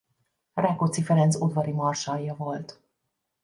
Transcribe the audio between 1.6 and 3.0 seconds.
marsalja volt.